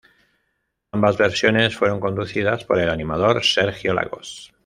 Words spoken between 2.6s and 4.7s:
por el animador Sergio Lagos.